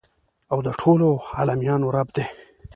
او 0.51 0.59
د 0.67 0.69
ټولو 0.81 1.09
عالميانو 1.37 1.87
رب 1.95 2.07
دى. 2.15 2.25